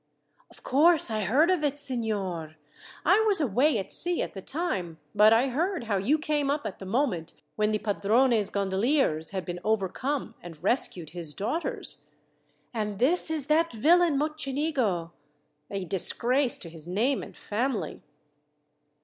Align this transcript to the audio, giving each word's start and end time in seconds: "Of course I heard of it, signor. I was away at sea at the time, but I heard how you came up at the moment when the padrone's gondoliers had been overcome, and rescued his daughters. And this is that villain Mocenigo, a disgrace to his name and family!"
"Of 0.49 0.63
course 0.63 1.11
I 1.11 1.25
heard 1.25 1.51
of 1.51 1.63
it, 1.63 1.77
signor. 1.77 2.55
I 3.05 3.19
was 3.27 3.39
away 3.39 3.77
at 3.77 3.91
sea 3.91 4.23
at 4.23 4.33
the 4.33 4.41
time, 4.41 4.97
but 5.13 5.31
I 5.31 5.49
heard 5.49 5.83
how 5.83 5.97
you 5.97 6.17
came 6.17 6.49
up 6.49 6.65
at 6.65 6.79
the 6.79 6.87
moment 6.87 7.35
when 7.55 7.69
the 7.69 7.77
padrone's 7.77 8.49
gondoliers 8.49 9.29
had 9.29 9.45
been 9.45 9.59
overcome, 9.63 10.33
and 10.41 10.63
rescued 10.63 11.11
his 11.11 11.35
daughters. 11.35 12.07
And 12.73 12.97
this 12.97 13.29
is 13.29 13.45
that 13.45 13.71
villain 13.73 14.17
Mocenigo, 14.17 15.11
a 15.69 15.85
disgrace 15.85 16.57
to 16.57 16.69
his 16.69 16.87
name 16.87 17.21
and 17.21 17.37
family!" 17.37 18.01